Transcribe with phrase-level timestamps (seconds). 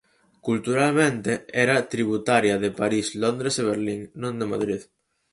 [0.47, 1.31] Culturalmente
[1.63, 4.81] era tributaria de París, Londres e Berlín, non de Madrid.